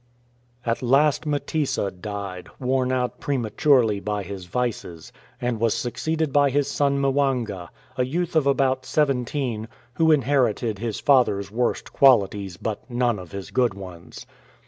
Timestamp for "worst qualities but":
11.51-12.89